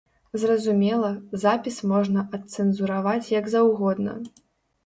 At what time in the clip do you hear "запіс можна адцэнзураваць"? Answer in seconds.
1.43-3.31